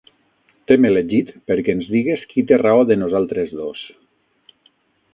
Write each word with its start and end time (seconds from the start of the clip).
T'hem 0.71 0.87
elegit 0.89 1.29
perquè 1.51 1.75
ens 1.79 1.91
digues 1.97 2.25
qui 2.33 2.47
té 2.53 2.61
raó 2.65 2.83
de 2.93 3.01
nosaltres 3.05 3.57
dos. 3.63 3.89